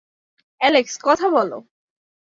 [0.61, 1.57] Alex, কথা বলো!